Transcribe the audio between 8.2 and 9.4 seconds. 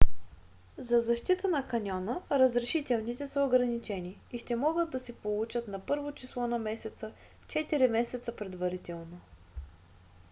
предварително